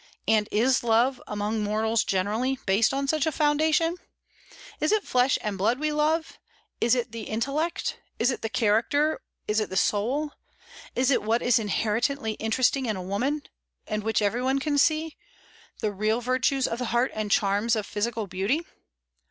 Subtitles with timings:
[0.27, 3.97] And is love, among mortals generally, based on such a foundation?
[4.79, 6.39] Is it flesh and blood we love;
[6.79, 10.31] is it the intellect; is it the character; is it the soul;
[10.95, 13.43] is it what is inherently interesting in woman,
[13.85, 15.17] and which everybody can see,
[15.81, 18.65] the real virtues of the heart and charms of physical beauty?